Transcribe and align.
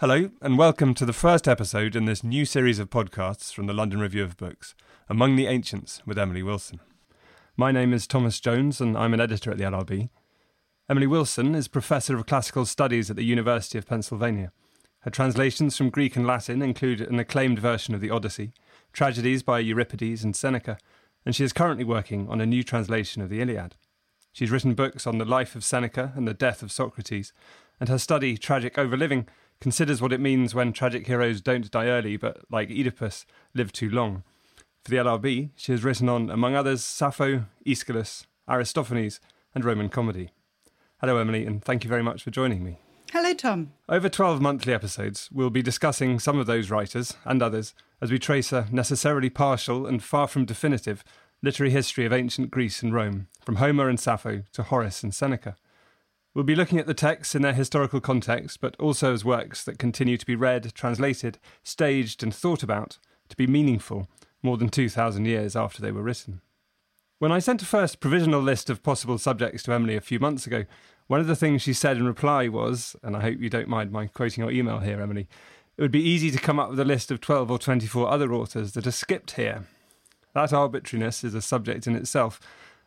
Hello, 0.00 0.30
and 0.40 0.56
welcome 0.56 0.94
to 0.94 1.04
the 1.04 1.12
first 1.12 1.48
episode 1.48 1.96
in 1.96 2.04
this 2.04 2.22
new 2.22 2.44
series 2.44 2.78
of 2.78 2.88
podcasts 2.88 3.52
from 3.52 3.66
the 3.66 3.72
London 3.72 3.98
Review 3.98 4.22
of 4.22 4.36
Books, 4.36 4.76
Among 5.08 5.34
the 5.34 5.48
Ancients 5.48 6.02
with 6.06 6.16
Emily 6.16 6.40
Wilson. 6.40 6.78
My 7.56 7.72
name 7.72 7.92
is 7.92 8.06
Thomas 8.06 8.38
Jones, 8.38 8.80
and 8.80 8.96
I'm 8.96 9.12
an 9.12 9.20
editor 9.20 9.50
at 9.50 9.58
the 9.58 9.64
LRB. 9.64 10.08
Emily 10.88 11.08
Wilson 11.08 11.56
is 11.56 11.66
Professor 11.66 12.16
of 12.16 12.26
Classical 12.26 12.64
Studies 12.64 13.10
at 13.10 13.16
the 13.16 13.24
University 13.24 13.76
of 13.76 13.88
Pennsylvania. 13.88 14.52
Her 15.00 15.10
translations 15.10 15.76
from 15.76 15.90
Greek 15.90 16.14
and 16.14 16.24
Latin 16.24 16.62
include 16.62 17.00
an 17.00 17.18
acclaimed 17.18 17.58
version 17.58 17.92
of 17.92 18.00
the 18.00 18.10
Odyssey, 18.10 18.52
tragedies 18.92 19.42
by 19.42 19.58
Euripides 19.58 20.22
and 20.22 20.36
Seneca, 20.36 20.78
and 21.26 21.34
she 21.34 21.42
is 21.42 21.52
currently 21.52 21.82
working 21.82 22.28
on 22.28 22.40
a 22.40 22.46
new 22.46 22.62
translation 22.62 23.20
of 23.20 23.30
the 23.30 23.40
Iliad. 23.40 23.74
She's 24.30 24.52
written 24.52 24.74
books 24.74 25.08
on 25.08 25.18
the 25.18 25.24
life 25.24 25.56
of 25.56 25.64
Seneca 25.64 26.12
and 26.14 26.28
the 26.28 26.34
death 26.34 26.62
of 26.62 26.70
Socrates, 26.70 27.32
and 27.80 27.88
her 27.88 27.98
study, 27.98 28.38
Tragic 28.38 28.74
Overliving, 28.74 29.26
considers 29.60 30.00
what 30.00 30.12
it 30.12 30.20
means 30.20 30.54
when 30.54 30.72
tragic 30.72 31.06
heroes 31.06 31.40
don't 31.40 31.70
die 31.70 31.86
early, 31.86 32.16
but, 32.16 32.38
like 32.50 32.70
Oedipus, 32.70 33.26
live 33.54 33.72
too 33.72 33.90
long. 33.90 34.22
For 34.84 34.90
the 34.90 34.96
LRB, 34.98 35.50
she 35.56 35.72
has 35.72 35.84
written 35.84 36.08
on, 36.08 36.30
among 36.30 36.54
others, 36.54 36.84
Sappho, 36.84 37.44
Aeschylus, 37.66 38.26
Aristophanes, 38.48 39.20
and 39.54 39.64
Roman 39.64 39.88
comedy. 39.88 40.30
Hello, 41.00 41.18
Emily, 41.18 41.46
and 41.46 41.62
thank 41.64 41.84
you 41.84 41.90
very 41.90 42.02
much 42.02 42.22
for 42.22 42.30
joining 42.30 42.64
me. 42.64 42.78
Hello, 43.12 43.32
Tom. 43.32 43.72
Over 43.88 44.08
12 44.08 44.40
monthly 44.40 44.74
episodes, 44.74 45.30
we'll 45.32 45.50
be 45.50 45.62
discussing 45.62 46.18
some 46.18 46.38
of 46.38 46.46
those 46.46 46.70
writers 46.70 47.16
and 47.24 47.42
others 47.42 47.74
as 48.00 48.10
we 48.10 48.18
trace 48.18 48.52
a 48.52 48.66
necessarily 48.70 49.30
partial 49.30 49.86
and 49.86 50.02
far 50.02 50.28
from 50.28 50.44
definitive 50.44 51.02
literary 51.42 51.70
history 51.70 52.04
of 52.04 52.12
ancient 52.12 52.50
Greece 52.50 52.82
and 52.82 52.92
Rome, 52.92 53.28
from 53.40 53.56
Homer 53.56 53.88
and 53.88 53.98
Sappho 53.98 54.42
to 54.52 54.62
Horace 54.62 55.02
and 55.02 55.14
Seneca. 55.14 55.56
We'll 56.34 56.44
be 56.44 56.54
looking 56.54 56.78
at 56.78 56.86
the 56.86 56.94
texts 56.94 57.34
in 57.34 57.42
their 57.42 57.54
historical 57.54 58.00
context, 58.00 58.60
but 58.60 58.76
also 58.78 59.12
as 59.12 59.24
works 59.24 59.64
that 59.64 59.78
continue 59.78 60.16
to 60.16 60.26
be 60.26 60.36
read, 60.36 60.72
translated, 60.74 61.38
staged, 61.62 62.22
and 62.22 62.34
thought 62.34 62.62
about 62.62 62.98
to 63.28 63.36
be 63.36 63.46
meaningful 63.46 64.08
more 64.42 64.56
than 64.56 64.68
2,000 64.68 65.24
years 65.24 65.56
after 65.56 65.82
they 65.82 65.90
were 65.90 66.02
written. 66.02 66.40
When 67.18 67.32
I 67.32 67.40
sent 67.40 67.62
a 67.62 67.66
first 67.66 67.98
provisional 67.98 68.40
list 68.40 68.70
of 68.70 68.84
possible 68.84 69.18
subjects 69.18 69.64
to 69.64 69.72
Emily 69.72 69.96
a 69.96 70.00
few 70.00 70.20
months 70.20 70.46
ago, 70.46 70.64
one 71.08 71.18
of 71.18 71.26
the 71.26 71.34
things 71.34 71.62
she 71.62 71.72
said 71.72 71.96
in 71.96 72.06
reply 72.06 72.46
was, 72.46 72.94
and 73.02 73.16
I 73.16 73.22
hope 73.22 73.40
you 73.40 73.50
don't 73.50 73.68
mind 73.68 73.90
my 73.90 74.06
quoting 74.06 74.44
your 74.44 74.52
email 74.52 74.78
here, 74.78 75.00
Emily, 75.00 75.26
it 75.76 75.82
would 75.82 75.90
be 75.90 76.02
easy 76.02 76.30
to 76.30 76.38
come 76.38 76.60
up 76.60 76.70
with 76.70 76.78
a 76.78 76.84
list 76.84 77.10
of 77.10 77.20
12 77.20 77.50
or 77.50 77.58
24 77.58 78.08
other 78.08 78.32
authors 78.32 78.72
that 78.72 78.86
are 78.86 78.92
skipped 78.92 79.32
here. 79.32 79.64
That 80.34 80.52
arbitrariness 80.52 81.24
is 81.24 81.34
a 81.34 81.42
subject 81.42 81.86
in 81.86 81.96
itself, 81.96 82.38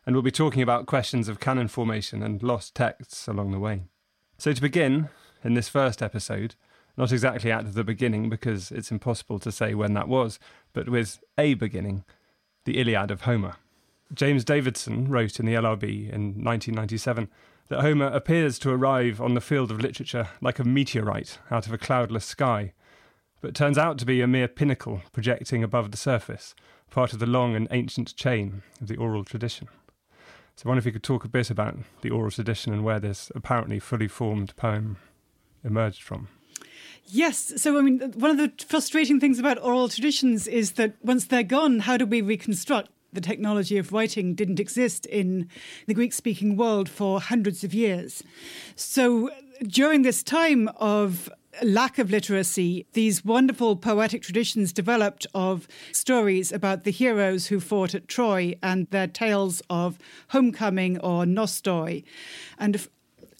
and 0.04 0.14
we'll 0.14 0.22
be 0.22 0.30
talking 0.30 0.62
about 0.62 0.86
questions 0.86 1.28
of 1.28 1.40
canon 1.40 1.68
formation 1.68 2.22
and 2.22 2.42
lost 2.42 2.74
texts 2.74 3.28
along 3.28 3.52
the 3.52 3.58
way. 3.58 3.82
So, 4.38 4.52
to 4.52 4.60
begin, 4.60 5.08
in 5.44 5.54
this 5.54 5.68
first 5.68 6.02
episode, 6.02 6.54
not 6.96 7.12
exactly 7.12 7.50
at 7.50 7.74
the 7.74 7.84
beginning 7.84 8.28
because 8.28 8.70
it's 8.70 8.90
impossible 8.90 9.38
to 9.40 9.52
say 9.52 9.74
when 9.74 9.94
that 9.94 10.08
was, 10.08 10.38
but 10.72 10.88
with 10.88 11.22
a 11.38 11.54
beginning, 11.54 12.04
the 12.64 12.78
Iliad 12.80 13.10
of 13.10 13.22
Homer. 13.22 13.56
James 14.12 14.44
Davidson 14.44 15.08
wrote 15.08 15.40
in 15.40 15.46
the 15.46 15.54
LRB 15.54 16.10
in 16.12 16.44
1997 16.44 17.28
that 17.68 17.80
Homer 17.80 18.08
appears 18.08 18.58
to 18.58 18.70
arrive 18.70 19.20
on 19.20 19.34
the 19.34 19.40
field 19.40 19.70
of 19.70 19.80
literature 19.80 20.28
like 20.40 20.58
a 20.58 20.64
meteorite 20.64 21.38
out 21.50 21.66
of 21.66 21.72
a 21.72 21.78
cloudless 21.78 22.24
sky, 22.24 22.72
but 23.40 23.54
turns 23.54 23.78
out 23.78 23.96
to 23.98 24.04
be 24.04 24.20
a 24.20 24.26
mere 24.26 24.48
pinnacle 24.48 25.00
projecting 25.12 25.64
above 25.64 25.90
the 25.90 25.96
surface, 25.96 26.54
part 26.90 27.14
of 27.14 27.18
the 27.18 27.26
long 27.26 27.56
and 27.56 27.66
ancient 27.70 28.14
chain 28.16 28.62
of 28.80 28.88
the 28.88 28.96
oral 28.96 29.24
tradition. 29.24 29.68
So 30.56 30.66
I 30.66 30.68
wonder 30.68 30.80
if 30.80 30.86
you 30.86 30.92
could 30.92 31.02
talk 31.02 31.24
a 31.24 31.28
bit 31.28 31.50
about 31.50 31.76
the 32.02 32.10
oral 32.10 32.30
tradition 32.30 32.72
and 32.72 32.84
where 32.84 33.00
this 33.00 33.32
apparently 33.34 33.78
fully 33.78 34.08
formed 34.08 34.54
poem 34.56 34.98
emerged 35.64 36.02
from. 36.02 36.28
Yes. 37.06 37.60
So, 37.60 37.78
I 37.78 37.82
mean, 37.82 38.00
one 38.14 38.30
of 38.30 38.36
the 38.36 38.52
frustrating 38.64 39.18
things 39.18 39.38
about 39.38 39.62
oral 39.62 39.88
traditions 39.88 40.46
is 40.46 40.72
that 40.72 40.94
once 41.02 41.26
they're 41.26 41.42
gone, 41.42 41.80
how 41.80 41.96
do 41.96 42.06
we 42.06 42.20
reconstruct? 42.22 42.90
The 43.14 43.20
technology 43.20 43.76
of 43.76 43.92
writing 43.92 44.34
didn't 44.34 44.58
exist 44.58 45.04
in 45.06 45.48
the 45.86 45.92
Greek 45.92 46.14
speaking 46.14 46.56
world 46.56 46.88
for 46.88 47.20
hundreds 47.20 47.62
of 47.62 47.74
years. 47.74 48.22
So, 48.74 49.30
during 49.66 50.00
this 50.00 50.22
time 50.22 50.68
of 50.76 51.30
lack 51.62 51.98
of 51.98 52.10
literacy, 52.10 52.86
these 52.92 53.24
wonderful 53.24 53.76
poetic 53.76 54.22
traditions 54.22 54.72
developed 54.72 55.26
of 55.34 55.68
stories 55.92 56.50
about 56.52 56.84
the 56.84 56.90
heroes 56.90 57.48
who 57.48 57.60
fought 57.60 57.94
at 57.94 58.08
Troy 58.08 58.54
and 58.62 58.88
their 58.90 59.06
tales 59.06 59.62
of 59.68 59.98
homecoming 60.28 60.98
or 61.00 61.24
nostoi. 61.24 62.04
And 62.58 62.86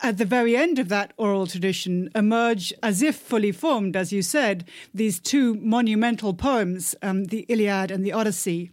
at 0.02 0.18
the 0.18 0.24
very 0.24 0.56
end 0.56 0.78
of 0.78 0.88
that 0.88 1.12
oral 1.16 1.46
tradition 1.46 2.10
emerge, 2.14 2.72
as 2.82 3.02
if 3.02 3.16
fully 3.16 3.52
formed, 3.52 3.96
as 3.96 4.12
you 4.12 4.20
said, 4.20 4.64
these 4.92 5.20
two 5.20 5.54
monumental 5.54 6.34
poems, 6.34 6.94
um, 7.02 7.26
the 7.26 7.46
Iliad 7.48 7.90
and 7.90 8.04
the 8.04 8.12
Odyssey 8.12 8.70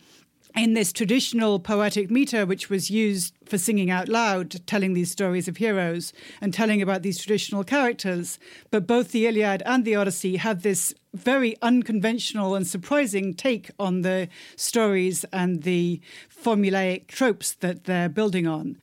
in 0.56 0.74
this 0.74 0.92
traditional 0.92 1.60
poetic 1.60 2.10
meter, 2.10 2.46
which 2.46 2.70
was 2.70 2.90
used 2.90 3.34
for 3.46 3.58
singing 3.58 3.92
out 3.92 4.10
loud, 4.10 4.66
telling 4.66 4.94
these 4.94 5.12
stories 5.12 5.48
of 5.48 5.58
heroes 5.58 6.12
and 6.42 6.54
telling 6.54 6.82
about 6.82 7.02
these 7.02 7.18
traditional 7.18 7.64
characters. 7.64 8.40
But 8.72 8.88
both 8.88 9.12
the 9.12 9.28
Iliad 9.28 9.62
and 9.66 9.86
the 9.86 9.96
Odyssey 9.96 10.38
have 10.38 10.64
this 10.64 10.94
very 11.14 11.56
unconventional 11.62 12.56
and 12.56 12.68
surprising 12.68 13.34
take 13.34 13.72
on 13.80 14.02
the 14.02 14.28
stories 14.56 15.24
and 15.32 15.64
the 15.64 16.02
formulaic 16.30 17.08
tropes 17.08 17.54
that 17.54 17.86
they're 17.86 18.09
building 18.09 18.48
on. 18.48 18.82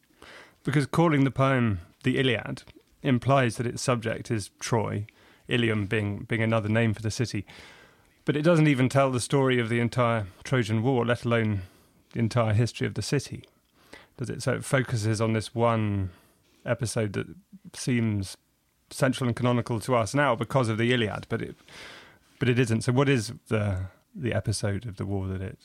Because 0.65 0.87
calling 0.87 1.25
the 1.25 1.31
poem 1.31 1.81
the 2.03 2.19
Iliad 2.19 2.63
implies 3.03 3.57
that 3.57 3.67
its 3.67 3.83
subject 3.83 4.31
is 4.31 4.51
Troy, 4.59 5.07
Ilium 5.49 5.87
being, 5.87 6.25
being 6.29 6.43
another 6.43 6.69
name 6.69 6.95
for 6.95 7.03
the 7.03 7.11
city. 7.11 7.47
But 8.27 8.37
it 8.37 8.43
doesn't 8.43 8.67
even 8.67 8.89
tell 8.89 9.11
the 9.11 9.21
story 9.21 9.59
of 9.61 9.69
the 9.69 9.79
entire 9.79 10.27
Trojan 10.45 10.83
War, 10.83 11.07
let 11.07 11.25
alone 11.25 11.63
the 12.13 12.19
entire 12.19 12.53
history 12.53 12.87
of 12.87 12.95
the 12.95 13.03
city, 13.03 13.45
does 14.19 14.29
it? 14.29 14.43
So 14.43 14.53
it 14.53 14.65
focuses 14.65 15.21
on 15.21 15.33
this 15.33 15.55
one 15.55 16.11
episode 16.67 17.13
that 17.15 17.29
seems 17.73 18.37
central 18.91 19.29
and 19.29 19.37
canonical 19.37 19.79
to 19.81 19.95
us 19.95 20.13
now 20.13 20.35
because 20.35 20.69
of 20.69 20.77
the 20.77 20.93
Iliad, 20.93 21.27
but 21.29 21.41
it 21.41 21.57
but 22.39 22.49
it 22.49 22.59
isn't. 22.59 22.83
So 22.83 22.93
what 22.93 23.09
is 23.09 23.33
the 23.49 23.87
the 24.15 24.35
episode 24.35 24.87
of 24.87 24.97
the 24.97 25.07
war 25.07 25.29
that 25.29 25.41
it 25.41 25.59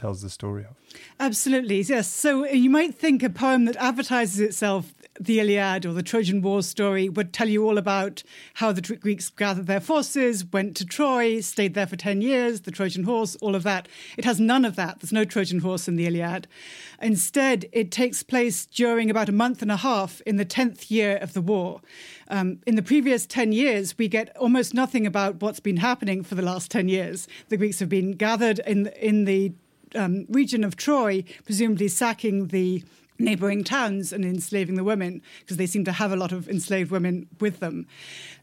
tells 0.00 0.22
the 0.22 0.30
story 0.30 0.64
of? 0.64 0.74
Absolutely, 1.20 1.80
yes. 1.82 2.08
So 2.08 2.46
you 2.46 2.70
might 2.70 2.94
think 2.94 3.22
a 3.22 3.30
poem 3.30 3.66
that 3.66 3.76
advertises 3.76 4.40
itself 4.40 4.94
the 5.20 5.38
Iliad 5.38 5.84
or 5.84 5.92
the 5.92 6.02
Trojan 6.02 6.40
War 6.40 6.62
story 6.62 7.10
would 7.10 7.34
tell 7.34 7.48
you 7.48 7.66
all 7.66 7.76
about 7.76 8.22
how 8.54 8.72
the 8.72 8.80
Greeks 8.80 9.28
gathered 9.28 9.66
their 9.66 9.80
forces, 9.80 10.46
went 10.50 10.74
to 10.78 10.86
Troy, 10.86 11.40
stayed 11.40 11.74
there 11.74 11.86
for 11.86 11.96
10 11.96 12.22
years, 12.22 12.62
the 12.62 12.70
Trojan 12.70 13.04
horse, 13.04 13.36
all 13.36 13.54
of 13.54 13.62
that. 13.64 13.86
It 14.16 14.24
has 14.24 14.40
none 14.40 14.64
of 14.64 14.76
that. 14.76 15.00
There's 15.00 15.12
no 15.12 15.26
Trojan 15.26 15.58
horse 15.58 15.86
in 15.86 15.96
the 15.96 16.06
Iliad. 16.06 16.48
Instead, 17.02 17.66
it 17.70 17.90
takes 17.90 18.22
place 18.22 18.64
during 18.64 19.10
about 19.10 19.28
a 19.28 19.32
month 19.32 19.60
and 19.60 19.70
a 19.70 19.76
half 19.76 20.22
in 20.22 20.36
the 20.36 20.46
10th 20.46 20.90
year 20.90 21.18
of 21.18 21.34
the 21.34 21.42
war. 21.42 21.82
Um, 22.28 22.60
in 22.66 22.76
the 22.76 22.82
previous 22.82 23.26
10 23.26 23.52
years, 23.52 23.98
we 23.98 24.08
get 24.08 24.34
almost 24.38 24.72
nothing 24.72 25.06
about 25.06 25.42
what's 25.42 25.60
been 25.60 25.78
happening 25.78 26.22
for 26.22 26.34
the 26.34 26.42
last 26.42 26.70
10 26.70 26.88
years. 26.88 27.28
The 27.48 27.58
Greeks 27.58 27.80
have 27.80 27.90
been 27.90 28.12
gathered 28.12 28.60
in, 28.60 28.86
in 28.98 29.26
the 29.26 29.52
um, 29.94 30.26
region 30.28 30.64
of 30.64 30.76
Troy, 30.76 31.24
presumably 31.44 31.88
sacking 31.88 32.48
the 32.48 32.82
neighboring 33.18 33.62
towns 33.62 34.12
and 34.12 34.24
enslaving 34.24 34.76
the 34.76 34.84
women 34.84 35.22
because 35.40 35.56
they 35.56 35.66
seem 35.66 35.84
to 35.84 35.92
have 35.92 36.12
a 36.12 36.16
lot 36.16 36.32
of 36.32 36.48
enslaved 36.48 36.90
women 36.90 37.28
with 37.38 37.60
them. 37.60 37.86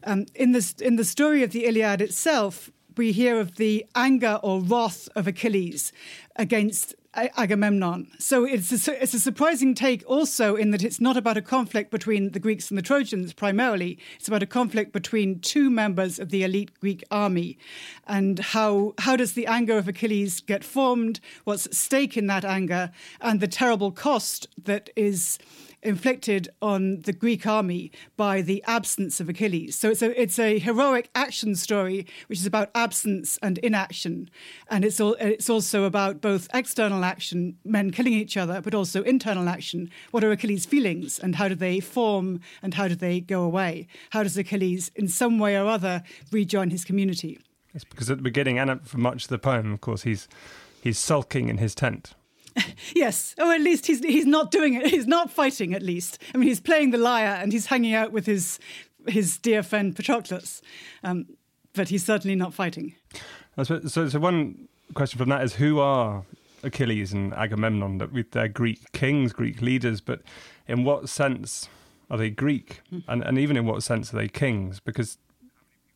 Um, 0.04 0.26
in, 0.34 0.52
this, 0.52 0.72
in 0.74 0.96
the 0.96 1.04
story 1.04 1.42
of 1.42 1.50
the 1.50 1.66
Iliad 1.66 2.00
itself, 2.00 2.70
we 2.96 3.12
hear 3.12 3.38
of 3.40 3.56
the 3.56 3.86
anger 3.94 4.40
or 4.42 4.60
wrath 4.60 5.08
of 5.14 5.26
Achilles 5.26 5.92
against 6.36 6.94
Agamemnon. 7.14 8.10
So 8.18 8.44
it's 8.44 8.86
a, 8.86 9.02
it's 9.02 9.14
a 9.14 9.18
surprising 9.18 9.74
take 9.74 10.04
also 10.06 10.56
in 10.56 10.70
that 10.72 10.84
it's 10.84 11.00
not 11.00 11.16
about 11.16 11.36
a 11.36 11.42
conflict 11.42 11.90
between 11.90 12.32
the 12.32 12.38
Greeks 12.38 12.70
and 12.70 12.76
the 12.76 12.82
Trojans 12.82 13.32
primarily. 13.32 13.98
It's 14.16 14.28
about 14.28 14.42
a 14.42 14.46
conflict 14.46 14.92
between 14.92 15.40
two 15.40 15.70
members 15.70 16.18
of 16.18 16.28
the 16.30 16.44
elite 16.44 16.78
Greek 16.80 17.02
army. 17.10 17.58
And 18.06 18.38
how, 18.38 18.94
how 18.98 19.16
does 19.16 19.32
the 19.32 19.46
anger 19.46 19.78
of 19.78 19.88
Achilles 19.88 20.40
get 20.40 20.62
formed? 20.62 21.20
What's 21.44 21.66
at 21.66 21.74
stake 21.74 22.16
in 22.16 22.26
that 22.26 22.44
anger? 22.44 22.92
And 23.20 23.40
the 23.40 23.48
terrible 23.48 23.90
cost 23.90 24.46
that 24.64 24.90
is 24.94 25.38
inflicted 25.82 26.48
on 26.60 27.00
the 27.00 27.12
Greek 27.12 27.46
army 27.46 27.90
by 28.16 28.42
the 28.42 28.62
absence 28.66 29.20
of 29.20 29.28
Achilles. 29.28 29.76
So 29.76 29.90
it's 29.90 30.02
a 30.02 30.20
it's 30.20 30.38
a 30.38 30.58
heroic 30.58 31.10
action 31.14 31.54
story 31.54 32.06
which 32.26 32.38
is 32.38 32.46
about 32.46 32.70
absence 32.74 33.38
and 33.42 33.58
inaction, 33.58 34.30
and 34.70 34.84
it's 34.84 35.00
all 35.00 35.14
it's 35.14 35.50
also 35.50 35.84
about 35.84 36.20
both 36.20 36.48
external 36.52 37.04
action, 37.04 37.56
men 37.64 37.90
killing 37.90 38.12
each 38.12 38.36
other, 38.36 38.60
but 38.60 38.74
also 38.74 39.02
internal 39.02 39.48
action. 39.48 39.90
What 40.10 40.24
are 40.24 40.32
Achilles' 40.32 40.66
feelings, 40.66 41.18
and 41.18 41.36
how 41.36 41.48
do 41.48 41.54
they 41.54 41.80
form, 41.80 42.40
and 42.62 42.74
how 42.74 42.88
do 42.88 42.94
they 42.94 43.20
go 43.20 43.42
away? 43.42 43.86
How 44.10 44.22
does 44.22 44.36
Achilles, 44.36 44.90
in 44.94 45.08
some 45.08 45.38
way 45.38 45.56
or 45.56 45.66
other, 45.66 46.02
rejoin 46.30 46.70
his 46.70 46.84
community? 46.84 47.38
It's 47.74 47.84
because 47.84 48.10
at 48.10 48.16
the 48.16 48.22
beginning 48.22 48.58
and 48.58 48.80
for 48.86 48.98
much 48.98 49.24
of 49.24 49.28
the 49.30 49.38
poem, 49.38 49.72
of 49.72 49.80
course, 49.80 50.02
he's 50.02 50.28
he's 50.82 50.98
sulking 50.98 51.48
in 51.48 51.58
his 51.58 51.74
tent. 51.74 52.14
yes, 52.94 53.34
Oh, 53.38 53.52
at 53.52 53.60
least 53.60 53.86
he's 53.86 54.00
he's 54.00 54.26
not 54.26 54.50
doing 54.50 54.74
it. 54.74 54.86
He's 54.86 55.06
not 55.06 55.30
fighting. 55.30 55.74
At 55.74 55.82
least, 55.82 56.18
I 56.34 56.38
mean, 56.38 56.48
he's 56.48 56.60
playing 56.60 56.90
the 56.90 56.98
lyre 56.98 57.38
and 57.40 57.52
he's 57.52 57.66
hanging 57.66 57.94
out 57.94 58.12
with 58.12 58.26
his 58.26 58.58
his 59.06 59.38
dear 59.38 59.62
friend 59.62 59.94
Patroclus, 59.94 60.60
um, 61.02 61.26
but 61.74 61.88
he's 61.88 62.04
certainly 62.04 62.36
not 62.36 62.54
fighting. 62.54 62.94
So, 63.62 63.80
so 63.80 64.18
one 64.18 64.68
question 64.94 65.18
from 65.18 65.28
that 65.30 65.42
is: 65.42 65.54
Who 65.54 65.80
are 65.80 66.24
Achilles 66.62 67.12
and 67.12 67.34
Agamemnon? 67.34 67.98
That 67.98 68.12
with 68.12 68.32
their 68.32 68.48
Greek 68.48 68.92
kings, 68.92 69.32
Greek 69.32 69.60
leaders, 69.60 70.00
but 70.00 70.22
in 70.66 70.84
what 70.84 71.08
sense 71.08 71.68
are 72.10 72.18
they 72.18 72.30
Greek, 72.30 72.82
mm. 72.92 73.02
and 73.08 73.22
and 73.22 73.38
even 73.38 73.56
in 73.56 73.66
what 73.66 73.82
sense 73.82 74.12
are 74.12 74.16
they 74.16 74.28
kings? 74.28 74.80
Because 74.80 75.18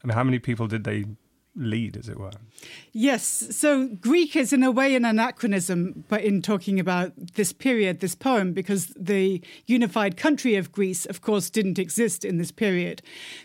I 0.02 0.06
mean, 0.06 0.14
how 0.14 0.24
many 0.24 0.38
people 0.38 0.66
did 0.66 0.84
they 0.84 1.04
lead, 1.54 1.96
as 1.96 2.08
it 2.08 2.18
were. 2.18 2.30
Yes. 2.92 3.24
So 3.50 3.88
Greek 3.88 4.36
is, 4.36 4.52
in 4.52 4.62
a 4.62 4.70
way, 4.70 4.94
an 4.94 5.04
anachronism, 5.04 6.04
but 6.08 6.22
in 6.22 6.40
talking 6.40 6.80
about 6.80 7.12
this 7.34 7.52
period, 7.52 8.00
this 8.00 8.14
poem, 8.14 8.52
because 8.52 8.86
the 8.96 9.42
unified 9.66 10.16
country 10.16 10.54
of 10.54 10.72
Greece, 10.72 11.04
of 11.04 11.20
course, 11.20 11.50
didn't 11.50 11.78
exist 11.78 12.24
in 12.24 12.38
this 12.38 12.50
period. 12.50 13.02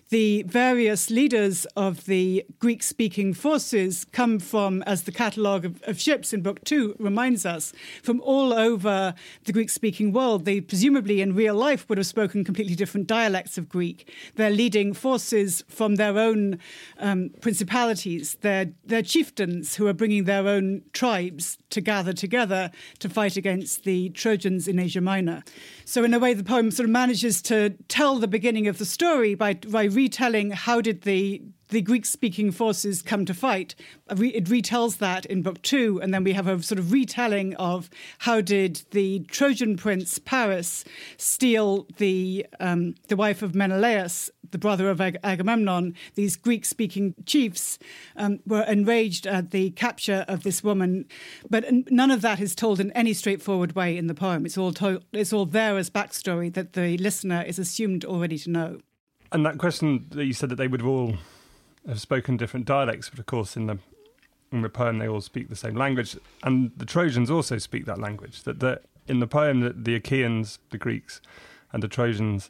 The 0.09 0.43
various 0.43 1.09
leaders 1.09 1.65
of 1.75 2.05
the 2.05 2.45
Greek 2.59 2.81
speaking 2.81 3.33
forces 3.33 4.05
come 4.05 4.39
from, 4.39 4.83
as 4.83 5.03
the 5.03 5.11
catalogue 5.11 5.65
of, 5.65 5.81
of 5.83 5.99
ships 5.99 6.31
in 6.31 6.41
Book 6.41 6.63
Two 6.63 6.95
reminds 6.99 7.45
us, 7.45 7.73
from 8.03 8.21
all 8.21 8.53
over 8.53 9.15
the 9.43 9.53
Greek 9.53 9.69
speaking 9.69 10.13
world. 10.13 10.45
They 10.45 10.61
presumably, 10.61 11.19
in 11.19 11.35
real 11.35 11.55
life, 11.55 11.89
would 11.89 11.97
have 11.97 12.07
spoken 12.07 12.45
completely 12.45 12.75
different 12.75 13.07
dialects 13.07 13.57
of 13.57 13.67
Greek. 13.67 14.13
They're 14.35 14.49
leading 14.49 14.93
forces 14.93 15.63
from 15.67 15.95
their 15.95 16.17
own 16.17 16.59
um, 16.99 17.31
principalities 17.41 17.96
nobilities, 17.97 18.35
their, 18.41 18.71
their 18.85 19.01
chieftains 19.01 19.75
who 19.75 19.87
are 19.87 19.93
bringing 19.93 20.25
their 20.25 20.47
own 20.47 20.83
tribes 20.93 21.57
to 21.69 21.81
gather 21.81 22.13
together 22.13 22.71
to 22.99 23.09
fight 23.09 23.37
against 23.37 23.83
the 23.83 24.09
Trojans 24.09 24.67
in 24.67 24.79
Asia 24.79 25.01
Minor. 25.01 25.43
So, 25.85 26.03
in 26.03 26.13
a 26.13 26.19
way, 26.19 26.33
the 26.33 26.43
poem 26.43 26.71
sort 26.71 26.85
of 26.85 26.91
manages 26.91 27.41
to 27.43 27.71
tell 27.87 28.19
the 28.19 28.27
beginning 28.27 28.67
of 28.67 28.77
the 28.77 28.85
story 28.85 29.35
by, 29.35 29.55
by 29.55 29.85
retelling 29.85 30.51
how 30.51 30.81
did 30.81 31.01
the 31.01 31.41
the 31.69 31.81
Greek 31.81 32.05
speaking 32.05 32.51
forces 32.51 33.01
come 33.01 33.25
to 33.25 33.33
fight. 33.33 33.75
It 34.09 34.45
retells 34.45 34.99
that 34.99 35.25
in 35.25 35.41
book 35.41 35.61
two, 35.61 35.99
and 36.01 36.13
then 36.13 36.23
we 36.23 36.33
have 36.33 36.47
a 36.47 36.63
sort 36.63 36.79
of 36.79 36.93
retelling 36.93 37.55
of 37.55 37.89
how 38.19 38.39
did 38.39 38.83
the 38.91 39.19
Trojan 39.29 39.75
prince 39.75 40.17
Paris 40.17 40.85
steal 41.17 41.85
the 41.97 42.45
um, 42.61 42.95
the 43.09 43.17
wife 43.17 43.41
of 43.41 43.53
Menelaus, 43.53 44.29
the 44.51 44.57
brother 44.57 44.89
of 44.89 45.01
Ag- 45.01 45.17
Agamemnon. 45.23 45.95
These 46.15 46.35
Greek 46.35 46.65
speaking 46.65 47.15
chiefs 47.25 47.79
um, 48.15 48.39
were 48.45 48.63
enraged 48.63 49.27
at 49.27 49.51
the 49.51 49.71
capture 49.71 50.25
of 50.27 50.43
this 50.43 50.63
woman, 50.63 51.05
but 51.49 51.65
none 51.91 52.11
of 52.11 52.21
that 52.21 52.39
is 52.39 52.55
told 52.55 52.79
in 52.79 52.91
any 52.91 53.13
straightforward 53.13 53.75
way 53.75 53.97
in 53.97 54.07
the 54.07 54.13
poem. 54.15 54.45
It's 54.45 54.57
all 54.57 54.73
told, 54.73 55.03
it's 55.11 55.33
all 55.33 55.45
there 55.45 55.77
as 55.77 55.89
backstory 55.89 56.53
that 56.53 56.73
the 56.73 56.97
listener 56.97 57.43
is 57.45 57.59
assumed 57.59 58.05
already 58.05 58.37
to 58.39 58.49
know. 58.49 58.79
And 59.31 59.45
that 59.45 59.57
question 59.57 60.05
that 60.11 60.25
you 60.25 60.33
said 60.33 60.49
that 60.49 60.55
they 60.55 60.67
would 60.67 60.81
all 60.81 61.15
have 61.87 62.01
spoken 62.01 62.37
different 62.37 62.65
dialects, 62.65 63.09
but 63.09 63.19
of 63.19 63.25
course 63.25 63.55
in 63.55 63.67
the 63.67 63.79
in 64.51 64.61
the 64.61 64.69
poem 64.69 64.97
they 64.97 65.07
all 65.07 65.21
speak 65.21 65.49
the 65.49 65.55
same 65.55 65.75
language, 65.75 66.17
and 66.43 66.71
the 66.77 66.85
Trojans 66.85 67.29
also 67.29 67.57
speak 67.57 67.85
that 67.85 67.99
language. 67.99 68.43
That 68.43 68.59
the, 68.61 68.79
in 69.07 69.19
the 69.19 69.27
poem 69.27 69.59
that 69.61 69.83
the 69.83 69.95
Achaeans, 69.95 70.59
the 70.69 70.77
Greeks, 70.77 71.21
and 71.73 71.83
the 71.83 71.87
Trojans 71.87 72.49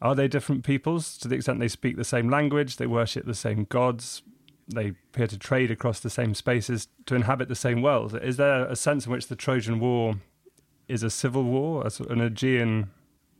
are 0.00 0.14
they 0.14 0.28
different 0.28 0.64
peoples 0.64 1.16
to 1.18 1.28
the 1.28 1.36
extent 1.36 1.60
they 1.60 1.68
speak 1.68 1.96
the 1.96 2.04
same 2.04 2.28
language, 2.28 2.76
they 2.76 2.86
worship 2.86 3.24
the 3.24 3.34
same 3.34 3.66
gods, 3.68 4.22
they 4.68 4.88
appear 4.88 5.26
to 5.26 5.38
trade 5.38 5.70
across 5.70 6.00
the 6.00 6.10
same 6.10 6.34
spaces, 6.34 6.88
to 7.06 7.14
inhabit 7.14 7.48
the 7.48 7.54
same 7.54 7.82
world. 7.82 8.18
Is 8.22 8.36
there 8.36 8.66
a 8.66 8.76
sense 8.76 9.06
in 9.06 9.12
which 9.12 9.28
the 9.28 9.36
Trojan 9.36 9.78
War 9.80 10.16
is 10.88 11.02
a 11.02 11.10
civil 11.10 11.44
war, 11.44 11.86
an 12.08 12.20
Aegean 12.20 12.90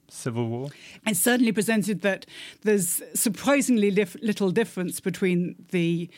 civil 0.09 0.49
war? 0.49 0.71
It 1.07 1.17
certainly 1.17 1.53
presented 1.53 2.03
that 2.03 2.27
there's 2.63 3.03
surprisingly 3.15 3.91
little 3.91 4.51
difference 4.51 5.01
between 5.01 5.57
the 5.71 6.09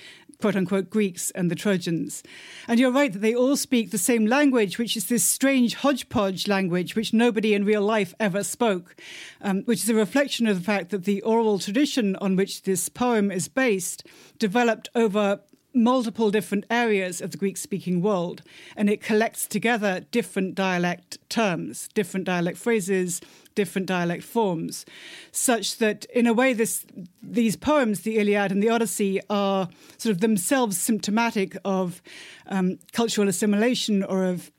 quote 0.41 0.55
unquote 0.55 0.89
Greeks 0.89 1.31
and 1.33 1.51
the 1.51 1.57
Trojans. 1.57 2.23
And 2.69 2.79
you're 2.79 2.93
right 2.93 3.13
that 3.13 3.19
they 3.21 3.35
all 3.35 3.57
speak 3.57 3.91
the 3.91 3.99
same 3.99 4.27
language, 4.27 4.79
which 4.79 4.97
is 4.97 5.07
this 5.07 5.25
strange 5.25 5.75
hodgepodge 5.75 6.47
language 6.47 6.95
which 6.95 7.13
nobody 7.13 7.55
in 7.55 7.65
real 7.65 7.83
life 7.83 8.15
ever 8.21 8.45
spoke, 8.45 8.95
um, 9.41 9.63
which 9.65 9.83
is 9.83 9.89
a 9.89 9.95
reflection 9.95 10.47
of 10.47 10.59
the 10.59 10.65
fact 10.65 10.91
that 10.91 11.05
the 11.05 11.23
oral 11.23 11.59
tradition 11.59 12.15
on 12.17 12.37
which 12.37 12.63
this 12.63 12.89
poem 12.89 13.31
is 13.31 13.49
based 13.49 14.07
developed 14.39 14.89
over 14.95 15.41
multiple 15.75 16.31
different 16.31 16.65
areas 16.71 17.21
of 17.21 17.31
the 17.31 17.39
Greek 17.39 17.57
speaking 17.57 18.01
world, 18.01 18.43
and 18.77 18.89
it 18.89 19.01
collects 19.01 19.47
together 19.47 20.01
different 20.11 20.55
dialect 20.55 21.19
terms, 21.29 21.89
different 21.95 22.25
dialect 22.25 22.59
phrases, 22.59 23.21
different 23.55 23.87
dialect 23.87 24.25
forms, 24.25 24.87
such 25.33 25.79
that 25.79 26.05
in 26.07 26.27
a 26.27 26.33
way 26.33 26.53
this 26.53 26.87
these 27.23 27.57
poems, 27.57 28.01
the 28.01 28.19
Iliad 28.19 28.53
and 28.53 28.63
the 28.63 28.71
Odyssey, 28.71 29.21
are 29.29 29.69
sort 29.99 30.15
of 30.15 30.21
themselves 30.21 30.79
symptomatic 30.79 31.57
of 31.65 32.01
um, 32.47 32.79
cultural 32.93 33.29
assimilation 33.29 34.03
or 34.03 34.25
of 34.25 34.51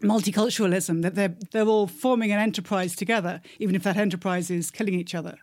multiculturalism, 0.00 1.02
that 1.02 1.14
they're 1.14 1.34
they're 1.52 1.66
all 1.66 1.86
forming 1.86 2.30
an 2.30 2.38
enterprise 2.38 2.94
together, 2.94 3.40
even 3.58 3.74
if 3.74 3.82
that 3.82 3.96
enterprise 3.96 4.50
is 4.50 4.70
killing 4.70 4.94
each 4.94 5.14
other. 5.14 5.36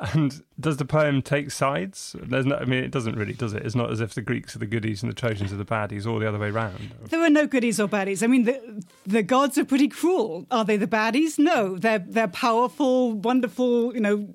And 0.00 0.42
does 0.58 0.78
the 0.78 0.86
poem 0.86 1.20
take 1.20 1.50
sides? 1.50 2.16
There's 2.18 2.46
no, 2.46 2.56
I 2.56 2.64
mean, 2.64 2.82
it 2.82 2.90
doesn't 2.90 3.16
really, 3.16 3.34
does 3.34 3.52
it? 3.52 3.64
It's 3.66 3.74
not 3.74 3.90
as 3.90 4.00
if 4.00 4.14
the 4.14 4.22
Greeks 4.22 4.56
are 4.56 4.58
the 4.58 4.66
goodies 4.66 5.02
and 5.02 5.12
the 5.12 5.14
Trojans 5.14 5.52
are 5.52 5.56
the 5.56 5.64
baddies, 5.64 6.06
or 6.06 6.18
the 6.18 6.26
other 6.26 6.38
way 6.38 6.48
around. 6.48 6.90
There 7.10 7.22
are 7.22 7.28
no 7.28 7.46
goodies 7.46 7.78
or 7.78 7.86
baddies. 7.86 8.22
I 8.22 8.26
mean, 8.26 8.44
the, 8.44 8.82
the 9.04 9.22
gods 9.22 9.58
are 9.58 9.64
pretty 9.64 9.88
cruel. 9.88 10.46
Are 10.50 10.64
they 10.64 10.78
the 10.78 10.86
baddies? 10.86 11.38
No, 11.38 11.76
they're 11.76 11.98
they're 11.98 12.28
powerful, 12.28 13.12
wonderful, 13.12 13.94
you 13.94 14.00
know, 14.00 14.26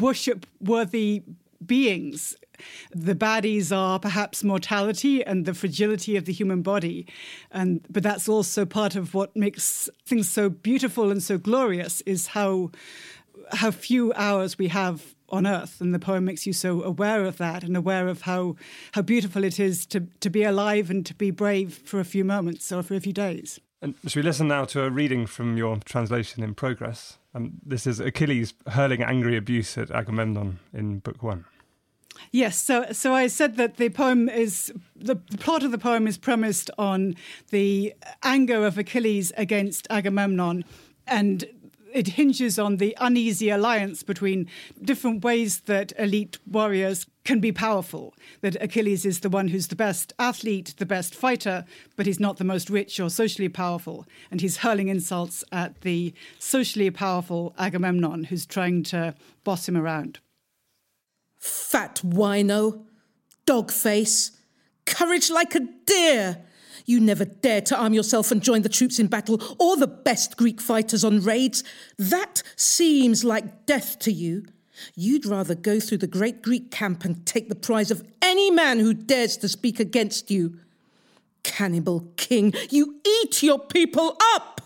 worship-worthy 0.00 1.24
beings. 1.64 2.34
The 2.90 3.14
baddies 3.14 3.74
are 3.74 3.98
perhaps 3.98 4.44
mortality 4.44 5.24
and 5.24 5.46
the 5.46 5.54
fragility 5.54 6.16
of 6.16 6.26
the 6.26 6.32
human 6.32 6.62
body, 6.62 7.06
and 7.50 7.80
but 7.88 8.02
that's 8.02 8.28
also 8.28 8.66
part 8.66 8.96
of 8.96 9.14
what 9.14 9.34
makes 9.34 9.88
things 10.04 10.28
so 10.28 10.50
beautiful 10.50 11.10
and 11.10 11.22
so 11.22 11.38
glorious. 11.38 12.02
Is 12.02 12.28
how 12.28 12.70
how 13.52 13.70
few 13.70 14.12
hours 14.14 14.58
we 14.58 14.68
have 14.68 15.14
on 15.28 15.46
earth 15.46 15.80
and 15.80 15.94
the 15.94 15.98
poem 15.98 16.24
makes 16.24 16.46
you 16.46 16.52
so 16.52 16.82
aware 16.82 17.24
of 17.24 17.38
that 17.38 17.62
and 17.62 17.76
aware 17.76 18.08
of 18.08 18.22
how 18.22 18.56
how 18.92 19.02
beautiful 19.02 19.44
it 19.44 19.60
is 19.60 19.86
to 19.86 20.00
to 20.20 20.30
be 20.30 20.42
alive 20.42 20.90
and 20.90 21.06
to 21.06 21.14
be 21.14 21.30
brave 21.30 21.74
for 21.84 22.00
a 22.00 22.04
few 22.04 22.24
moments 22.24 22.70
or 22.72 22.82
for 22.82 22.94
a 22.94 23.00
few 23.00 23.12
days. 23.12 23.60
And 23.82 23.94
should 24.06 24.16
we 24.16 24.22
listen 24.22 24.48
now 24.48 24.66
to 24.66 24.82
a 24.82 24.90
reading 24.90 25.26
from 25.26 25.56
your 25.56 25.76
translation 25.78 26.42
in 26.42 26.54
progress? 26.54 27.18
Um, 27.34 27.52
this 27.64 27.86
is 27.86 28.00
achilles 28.00 28.52
hurling 28.68 29.02
angry 29.02 29.36
abuse 29.36 29.78
at 29.78 29.90
agamemnon 29.90 30.58
in 30.72 30.98
book 30.98 31.22
one. 31.22 31.44
Yes, 32.32 32.58
so 32.58 32.86
so 32.92 33.14
I 33.14 33.28
said 33.28 33.56
that 33.56 33.76
the 33.76 33.88
poem 33.88 34.28
is 34.28 34.72
the, 34.94 35.14
the, 35.30 35.38
plot 35.38 35.62
of 35.62 35.70
the 35.72 35.78
poem 35.78 36.06
is 36.06 36.18
premised 36.18 36.70
on 36.76 37.16
the 37.50 37.94
anger 38.22 38.66
of 38.66 38.76
Achilles 38.76 39.32
against 39.36 39.86
Agamemnon 39.90 40.64
and 41.06 41.44
it 41.92 42.08
hinges 42.08 42.58
on 42.58 42.76
the 42.76 42.96
uneasy 43.00 43.50
alliance 43.50 44.02
between 44.02 44.48
different 44.82 45.24
ways 45.24 45.60
that 45.60 45.92
elite 45.98 46.38
warriors 46.46 47.06
can 47.24 47.40
be 47.40 47.52
powerful. 47.52 48.14
That 48.40 48.60
Achilles 48.62 49.04
is 49.04 49.20
the 49.20 49.28
one 49.28 49.48
who's 49.48 49.68
the 49.68 49.76
best 49.76 50.12
athlete, 50.18 50.74
the 50.78 50.86
best 50.86 51.14
fighter, 51.14 51.64
but 51.96 52.06
he's 52.06 52.20
not 52.20 52.38
the 52.38 52.44
most 52.44 52.70
rich 52.70 52.98
or 52.98 53.10
socially 53.10 53.48
powerful. 53.48 54.06
And 54.30 54.40
he's 54.40 54.58
hurling 54.58 54.88
insults 54.88 55.44
at 55.52 55.80
the 55.82 56.14
socially 56.38 56.90
powerful 56.90 57.54
Agamemnon, 57.58 58.24
who's 58.24 58.46
trying 58.46 58.82
to 58.84 59.14
boss 59.44 59.68
him 59.68 59.76
around. 59.76 60.20
Fat 61.38 62.00
wino, 62.04 62.84
dog 63.46 63.70
face, 63.70 64.32
courage 64.86 65.30
like 65.30 65.54
a 65.54 65.60
deer. 65.60 66.44
You 66.90 66.98
never 66.98 67.24
dared 67.24 67.66
to 67.66 67.78
arm 67.78 67.94
yourself 67.94 68.32
and 68.32 68.42
join 68.42 68.62
the 68.62 68.68
troops 68.68 68.98
in 68.98 69.06
battle 69.06 69.40
or 69.60 69.76
the 69.76 69.86
best 69.86 70.36
Greek 70.36 70.60
fighters 70.60 71.04
on 71.04 71.20
raids. 71.20 71.62
That 71.96 72.42
seems 72.56 73.22
like 73.22 73.64
death 73.64 74.00
to 74.00 74.10
you. 74.10 74.44
You'd 74.96 75.24
rather 75.24 75.54
go 75.54 75.78
through 75.78 75.98
the 75.98 76.08
great 76.08 76.42
Greek 76.42 76.72
camp 76.72 77.04
and 77.04 77.24
take 77.24 77.48
the 77.48 77.54
prize 77.54 77.92
of 77.92 78.04
any 78.20 78.50
man 78.50 78.80
who 78.80 78.92
dares 78.92 79.36
to 79.36 79.48
speak 79.48 79.78
against 79.78 80.32
you. 80.32 80.58
Cannibal 81.44 82.12
king, 82.16 82.52
you 82.70 83.00
eat 83.06 83.40
your 83.40 83.60
people 83.60 84.16
up! 84.34 84.60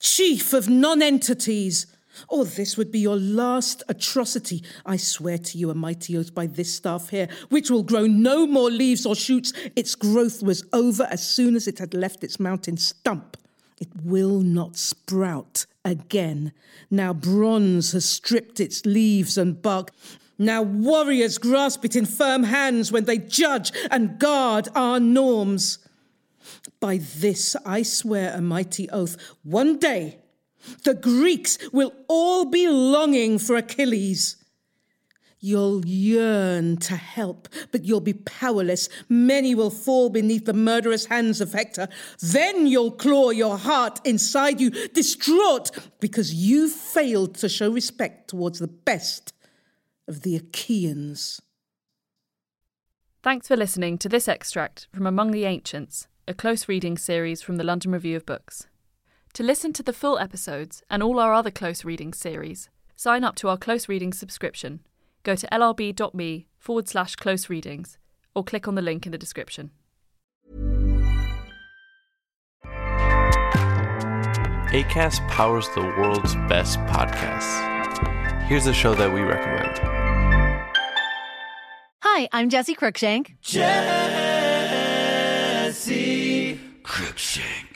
chief 0.00 0.52
of 0.52 0.68
non-entities. 0.68 1.86
Or 2.28 2.44
this 2.44 2.76
would 2.76 2.90
be 2.90 2.98
your 2.98 3.16
last 3.16 3.82
atrocity. 3.88 4.62
I 4.84 4.96
swear 4.96 5.38
to 5.38 5.58
you 5.58 5.70
a 5.70 5.74
mighty 5.74 6.16
oath 6.16 6.34
by 6.34 6.46
this 6.46 6.74
staff 6.74 7.10
here, 7.10 7.28
which 7.48 7.70
will 7.70 7.82
grow 7.82 8.06
no 8.06 8.46
more 8.46 8.70
leaves 8.70 9.06
or 9.06 9.14
shoots. 9.14 9.52
Its 9.74 9.94
growth 9.94 10.42
was 10.42 10.64
over 10.72 11.04
as 11.04 11.26
soon 11.26 11.56
as 11.56 11.68
it 11.68 11.78
had 11.78 11.94
left 11.94 12.24
its 12.24 12.40
mountain 12.40 12.76
stump. 12.76 13.36
It 13.80 13.88
will 14.02 14.40
not 14.40 14.76
sprout 14.76 15.66
again. 15.84 16.52
Now 16.90 17.12
bronze 17.12 17.92
has 17.92 18.04
stripped 18.04 18.60
its 18.60 18.86
leaves 18.86 19.36
and 19.36 19.60
bark. 19.60 19.90
Now 20.38 20.62
warriors 20.62 21.38
grasp 21.38 21.84
it 21.84 21.96
in 21.96 22.06
firm 22.06 22.44
hands 22.44 22.90
when 22.90 23.04
they 23.04 23.18
judge 23.18 23.72
and 23.90 24.18
guard 24.18 24.68
our 24.74 25.00
norms. 25.00 25.78
By 26.80 26.98
this 26.98 27.56
I 27.64 27.82
swear 27.82 28.34
a 28.34 28.40
mighty 28.40 28.88
oath. 28.90 29.16
One 29.42 29.78
day, 29.78 30.18
the 30.84 30.94
Greeks 30.94 31.58
will 31.72 31.92
all 32.08 32.44
be 32.44 32.68
longing 32.68 33.38
for 33.38 33.56
Achilles. 33.56 34.36
You'll 35.38 35.84
yearn 35.86 36.78
to 36.78 36.96
help, 36.96 37.48
but 37.70 37.84
you'll 37.84 38.00
be 38.00 38.14
powerless. 38.14 38.88
Many 39.08 39.54
will 39.54 39.70
fall 39.70 40.08
beneath 40.08 40.46
the 40.46 40.54
murderous 40.54 41.06
hands 41.06 41.40
of 41.40 41.52
Hector. 41.52 41.88
Then 42.20 42.66
you'll 42.66 42.90
claw 42.90 43.30
your 43.30 43.58
heart 43.58 44.00
inside 44.04 44.60
you, 44.60 44.70
distraught 44.70 45.70
because 46.00 46.32
you 46.32 46.68
failed 46.68 47.34
to 47.36 47.48
show 47.48 47.70
respect 47.70 48.28
towards 48.28 48.58
the 48.58 48.66
best 48.66 49.34
of 50.08 50.22
the 50.22 50.36
Achaeans. 50.36 51.40
Thanks 53.22 53.48
for 53.48 53.56
listening 53.56 53.98
to 53.98 54.08
this 54.08 54.28
extract 54.28 54.88
from 54.92 55.06
Among 55.06 55.32
the 55.32 55.44
Ancients, 55.44 56.08
a 56.26 56.34
close 56.34 56.68
reading 56.68 56.96
series 56.96 57.42
from 57.42 57.56
the 57.56 57.64
London 57.64 57.92
Review 57.92 58.16
of 58.16 58.24
Books. 58.24 58.68
To 59.36 59.42
listen 59.42 59.74
to 59.74 59.82
the 59.82 59.92
full 59.92 60.18
episodes 60.18 60.82
and 60.88 61.02
all 61.02 61.20
our 61.20 61.34
other 61.34 61.50
close 61.50 61.84
reading 61.84 62.14
series, 62.14 62.70
sign 62.94 63.22
up 63.22 63.34
to 63.34 63.50
our 63.50 63.58
close 63.58 63.86
reading 63.86 64.14
subscription. 64.14 64.80
Go 65.24 65.34
to 65.34 65.46
lrb.me 65.52 66.46
forward 66.58 66.88
slash 66.88 67.16
close 67.16 67.50
readings 67.50 67.98
or 68.34 68.42
click 68.42 68.66
on 68.66 68.76
the 68.76 68.80
link 68.80 69.04
in 69.04 69.12
the 69.12 69.18
description. 69.18 69.72
ACAST 74.72 75.28
powers 75.28 75.68
the 75.74 75.82
world's 75.82 76.34
best 76.48 76.78
podcasts. 76.86 77.60
Here's 78.44 78.66
a 78.66 78.72
show 78.72 78.94
that 78.94 79.12
we 79.12 79.20
recommend. 79.20 79.78
Hi, 82.00 82.26
I'm 82.32 82.48
Jesse 82.48 82.74
Cruikshank. 82.74 83.38
Jesse 83.42 83.68
Cruikshank. 86.82 87.75